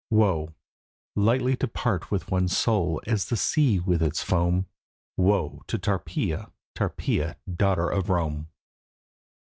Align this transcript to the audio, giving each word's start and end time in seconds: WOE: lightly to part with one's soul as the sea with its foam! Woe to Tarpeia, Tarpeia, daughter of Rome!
WOE: 0.09 0.55
lightly 1.15 1.55
to 1.57 1.67
part 1.67 2.09
with 2.09 2.31
one's 2.31 2.57
soul 2.57 2.99
as 3.05 3.25
the 3.25 3.37
sea 3.37 3.79
with 3.79 4.01
its 4.01 4.23
foam! 4.23 4.65
Woe 5.15 5.61
to 5.67 5.77
Tarpeia, 5.77 6.51
Tarpeia, 6.73 7.35
daughter 7.55 7.87
of 7.87 8.09
Rome! 8.09 8.47